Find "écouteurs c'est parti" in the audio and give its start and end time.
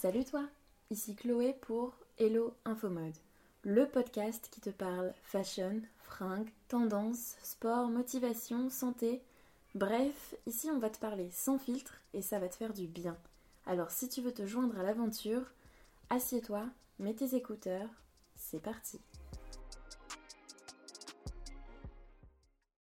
17.34-19.00